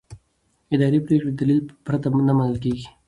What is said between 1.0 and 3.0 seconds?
پریکړې د دلیل پرته نه منل کېږي.